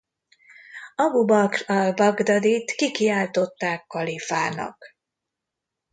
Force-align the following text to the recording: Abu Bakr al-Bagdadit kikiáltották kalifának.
Abu 0.95 1.25
Bakr 1.25 1.63
al-Bagdadit 1.67 2.71
kikiáltották 2.71 3.85
kalifának. 3.87 4.95